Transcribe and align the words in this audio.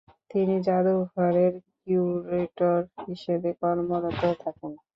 তিনি 0.31 0.55
জাদুঘরের 0.67 1.53
কিউরেটর 1.75 2.77
হিসেবে 3.05 3.49
কর্মরত 3.59 4.05
থাকেন। 4.43 4.71